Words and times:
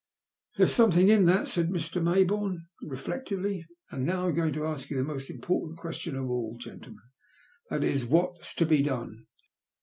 "There's 0.57 0.73
something 0.73 1.09
in 1.09 1.25
that," 1.25 1.47
said 1.47 1.69
Mr. 1.69 2.01
Mayboume, 2.01 2.57
reflectively. 2.81 3.67
''And 3.91 3.99
now 4.03 4.25
I 4.25 4.29
am 4.29 4.33
going 4.33 4.51
to 4.53 4.65
ask 4.65 4.89
you 4.89 4.97
the 4.97 5.03
most 5.03 5.29
important 5.29 5.77
question 5.77 6.15
of 6.15 6.27
all, 6.27 6.57
gentlemen. 6.59 7.03
That 7.69 7.83
is, 7.83 8.03
what's 8.03 8.55
to 8.55 8.65
be 8.65 8.81
done? 8.81 9.27